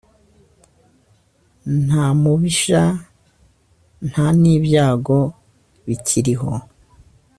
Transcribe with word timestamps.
nta 1.85 2.05
mubisha 2.21 2.81
nta 4.09 4.25
n’ibyago 4.41 5.19
bikiriho 5.85 6.51